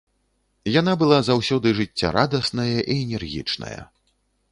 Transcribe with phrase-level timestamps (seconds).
[0.75, 3.75] Яна была заўсёды жыццярадасная і энергічная.